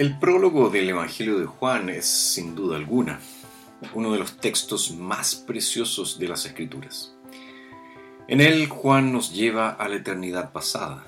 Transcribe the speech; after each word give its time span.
El 0.00 0.18
prólogo 0.18 0.70
del 0.70 0.88
Evangelio 0.88 1.38
de 1.38 1.44
Juan 1.44 1.90
es, 1.90 2.06
sin 2.06 2.54
duda 2.54 2.78
alguna, 2.78 3.20
uno 3.92 4.12
de 4.12 4.18
los 4.18 4.38
textos 4.38 4.92
más 4.96 5.34
preciosos 5.34 6.18
de 6.18 6.26
las 6.26 6.46
Escrituras. 6.46 7.14
En 8.26 8.40
él 8.40 8.66
Juan 8.70 9.12
nos 9.12 9.34
lleva 9.34 9.68
a 9.68 9.88
la 9.90 9.96
eternidad 9.96 10.52
pasada 10.52 11.04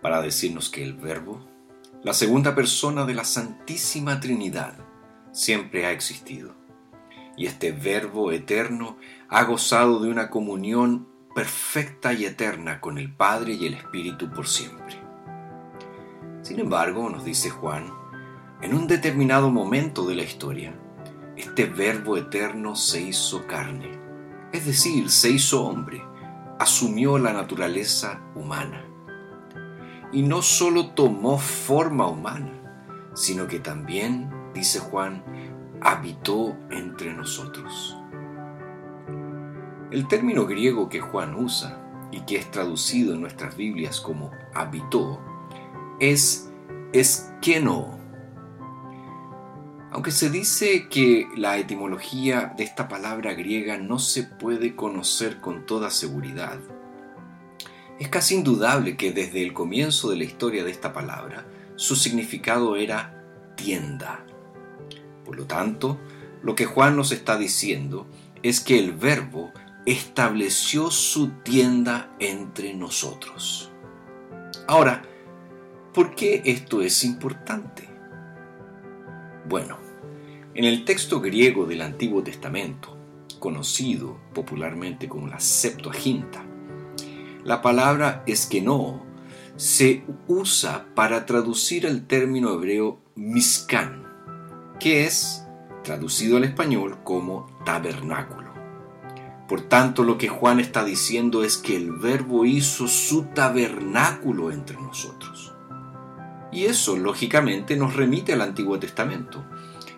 para 0.00 0.20
decirnos 0.20 0.68
que 0.68 0.82
el 0.82 0.94
Verbo, 0.94 1.46
la 2.02 2.12
segunda 2.12 2.56
persona 2.56 3.06
de 3.06 3.14
la 3.14 3.22
Santísima 3.22 4.18
Trinidad, 4.18 4.74
siempre 5.30 5.86
ha 5.86 5.92
existido. 5.92 6.56
Y 7.36 7.46
este 7.46 7.70
Verbo 7.70 8.32
eterno 8.32 8.98
ha 9.28 9.44
gozado 9.44 10.00
de 10.00 10.10
una 10.10 10.28
comunión 10.28 11.06
perfecta 11.36 12.12
y 12.12 12.24
eterna 12.24 12.80
con 12.80 12.98
el 12.98 13.14
Padre 13.14 13.52
y 13.52 13.66
el 13.66 13.74
Espíritu 13.74 14.28
por 14.28 14.48
siempre. 14.48 15.01
Sin 16.52 16.60
embargo, 16.60 17.08
nos 17.08 17.24
dice 17.24 17.48
Juan, 17.48 17.86
en 18.60 18.74
un 18.74 18.86
determinado 18.86 19.50
momento 19.50 20.06
de 20.06 20.14
la 20.14 20.22
historia, 20.22 20.78
este 21.34 21.64
verbo 21.64 22.18
eterno 22.18 22.76
se 22.76 23.00
hizo 23.00 23.46
carne, 23.46 23.98
es 24.52 24.66
decir, 24.66 25.08
se 25.08 25.30
hizo 25.30 25.64
hombre, 25.64 26.04
asumió 26.58 27.16
la 27.16 27.32
naturaleza 27.32 28.20
humana. 28.34 28.84
Y 30.12 30.20
no 30.24 30.42
solo 30.42 30.90
tomó 30.90 31.38
forma 31.38 32.06
humana, 32.06 32.52
sino 33.14 33.46
que 33.46 33.58
también, 33.58 34.30
dice 34.52 34.78
Juan, 34.78 35.24
habitó 35.80 36.54
entre 36.70 37.14
nosotros. 37.14 37.96
El 39.90 40.06
término 40.06 40.44
griego 40.44 40.90
que 40.90 41.00
Juan 41.00 41.34
usa 41.34 41.78
y 42.10 42.20
que 42.26 42.36
es 42.36 42.50
traducido 42.50 43.14
en 43.14 43.22
nuestras 43.22 43.56
Biblias 43.56 44.02
como 44.02 44.32
habitó 44.52 45.18
es 46.02 46.51
esqueno. 46.92 47.98
Aunque 49.90 50.10
se 50.10 50.30
dice 50.30 50.88
que 50.88 51.26
la 51.36 51.58
etimología 51.58 52.54
de 52.56 52.64
esta 52.64 52.88
palabra 52.88 53.34
griega 53.34 53.76
no 53.78 53.98
se 53.98 54.24
puede 54.24 54.74
conocer 54.74 55.40
con 55.40 55.66
toda 55.66 55.90
seguridad, 55.90 56.58
es 57.98 58.08
casi 58.08 58.34
indudable 58.34 58.96
que 58.96 59.12
desde 59.12 59.42
el 59.42 59.52
comienzo 59.52 60.10
de 60.10 60.16
la 60.16 60.24
historia 60.24 60.64
de 60.64 60.70
esta 60.70 60.92
palabra, 60.92 61.46
su 61.76 61.94
significado 61.94 62.76
era 62.76 63.22
tienda. 63.54 64.24
Por 65.24 65.36
lo 65.36 65.46
tanto, 65.46 66.00
lo 66.42 66.54
que 66.54 66.66
Juan 66.66 66.96
nos 66.96 67.12
está 67.12 67.38
diciendo 67.38 68.06
es 68.42 68.60
que 68.60 68.78
el 68.78 68.92
verbo 68.92 69.52
estableció 69.86 70.90
su 70.90 71.28
tienda 71.42 72.14
entre 72.18 72.74
nosotros. 72.74 73.70
Ahora, 74.66 75.02
¿Por 75.94 76.14
qué 76.14 76.40
esto 76.46 76.80
es 76.80 77.04
importante? 77.04 77.86
Bueno, 79.46 79.76
en 80.54 80.64
el 80.64 80.86
texto 80.86 81.20
griego 81.20 81.66
del 81.66 81.82
Antiguo 81.82 82.22
Testamento, 82.22 82.96
conocido 83.38 84.18
popularmente 84.32 85.06
como 85.06 85.26
la 85.26 85.38
Septuaginta, 85.38 86.46
la 87.44 87.60
palabra 87.60 88.22
esqueno 88.26 89.04
se 89.56 90.02
usa 90.28 90.86
para 90.94 91.26
traducir 91.26 91.84
el 91.84 92.06
término 92.06 92.54
hebreo 92.54 92.98
miskan, 93.14 94.06
que 94.80 95.04
es 95.04 95.44
traducido 95.84 96.38
al 96.38 96.44
español 96.44 97.00
como 97.04 97.54
tabernáculo. 97.66 98.50
Por 99.46 99.60
tanto, 99.60 100.04
lo 100.04 100.16
que 100.16 100.28
Juan 100.28 100.58
está 100.58 100.86
diciendo 100.86 101.44
es 101.44 101.58
que 101.58 101.76
el 101.76 101.92
verbo 101.92 102.46
hizo 102.46 102.88
su 102.88 103.24
tabernáculo 103.24 104.50
entre 104.50 104.80
nosotros. 104.80 105.21
Y 106.52 106.66
eso, 106.66 106.96
lógicamente, 106.96 107.76
nos 107.76 107.96
remite 107.96 108.34
al 108.34 108.42
Antiguo 108.42 108.78
Testamento, 108.78 109.42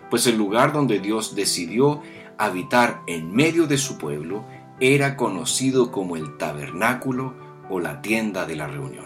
pues 0.09 0.25
el 0.25 0.37
lugar 0.37 0.71
donde 0.71 0.99
Dios 0.99 1.35
decidió 1.35 2.01
habitar 2.37 3.01
en 3.07 3.33
medio 3.33 3.67
de 3.67 3.77
su 3.77 3.97
pueblo 3.97 4.45
era 4.79 5.15
conocido 5.15 5.91
como 5.91 6.15
el 6.15 6.37
tabernáculo 6.37 7.33
o 7.69 7.79
la 7.79 8.01
tienda 8.01 8.45
de 8.45 8.55
la 8.55 8.67
reunión. 8.67 9.05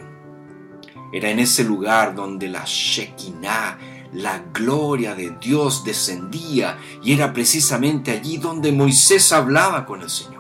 Era 1.12 1.30
en 1.32 1.40
ese 1.40 1.64
lugar 1.64 2.16
donde 2.16 2.50
la 2.50 2.64
Shekinah, 2.66 3.78
la 4.14 4.44
gloria 4.54 5.16
de 5.16 5.32
Dios 5.42 5.84
descendía 5.84 6.78
y 7.04 7.14
era 7.14 7.34
precisamente 7.34 8.12
allí 8.12 8.38
donde 8.38 8.72
Moisés 8.72 9.32
hablaba 9.32 9.86
con 9.86 10.02
el 10.02 10.10
Señor. 10.10 10.39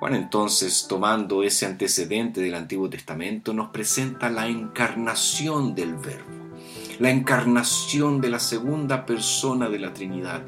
Juan 0.00 0.14
entonces, 0.14 0.86
tomando 0.88 1.42
ese 1.42 1.66
antecedente 1.66 2.40
del 2.40 2.54
Antiguo 2.54 2.88
Testamento, 2.88 3.52
nos 3.52 3.68
presenta 3.68 4.30
la 4.30 4.48
encarnación 4.48 5.74
del 5.74 5.94
Verbo, 5.94 6.54
la 6.98 7.10
encarnación 7.10 8.18
de 8.22 8.30
la 8.30 8.38
segunda 8.38 9.04
persona 9.04 9.68
de 9.68 9.78
la 9.78 9.92
Trinidad, 9.92 10.40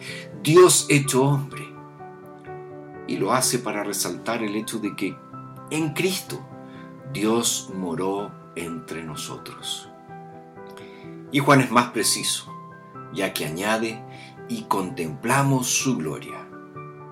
Dios 0.42 0.86
hecho 0.88 1.24
hombre. 1.24 1.68
Y 3.06 3.18
lo 3.18 3.34
hace 3.34 3.58
para 3.58 3.84
resaltar 3.84 4.42
el 4.42 4.56
hecho 4.56 4.78
de 4.78 4.96
que 4.96 5.14
en 5.70 5.92
Cristo 5.92 6.40
Dios 7.12 7.68
moró 7.74 8.32
entre 8.56 9.04
nosotros. 9.04 9.90
Y 11.30 11.40
Juan 11.40 11.60
es 11.60 11.70
más 11.70 11.90
preciso, 11.90 12.50
ya 13.12 13.34
que 13.34 13.44
añade, 13.44 14.02
y 14.48 14.62
contemplamos 14.62 15.66
su 15.66 15.98
gloria, 15.98 16.48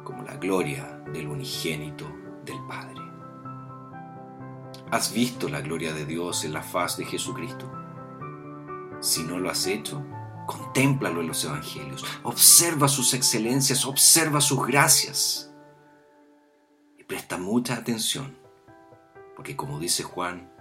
como 0.05 0.23
la 0.23 0.37
gloria 0.39 1.03
del 1.13 1.29
unigénito 1.29 2.07
Padre. 2.69 3.01
¿Has 4.91 5.13
visto 5.13 5.49
la 5.49 5.61
gloria 5.61 5.93
de 5.93 6.05
Dios 6.05 6.45
en 6.45 6.53
la 6.53 6.63
faz 6.63 6.97
de 6.97 7.05
Jesucristo? 7.05 7.71
Si 9.01 9.23
no 9.23 9.39
lo 9.39 9.51
has 9.51 9.67
hecho, 9.67 10.05
contémplalo 10.47 11.21
en 11.21 11.29
los 11.29 11.45
Evangelios, 11.45 12.05
observa 12.25 12.89
sus 12.89 13.15
excelencias, 13.15 13.87
observa 13.87 14.41
sus 14.41 14.67
gracias 14.67 15.53
y 16.99 17.05
presta 17.05 17.39
mucha 17.39 17.75
atención, 17.75 18.37
porque 19.37 19.57
como 19.57 19.79
dice 19.79 20.03
Juan, 20.03 20.53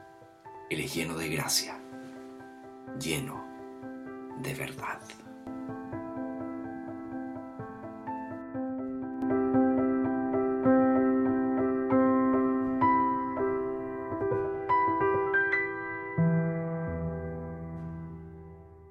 Él 0.70 0.82
es 0.82 0.94
lleno 0.94 1.18
de 1.18 1.30
gracia, 1.30 1.80
lleno 3.00 3.44
de 4.44 4.54
verdad. 4.54 5.00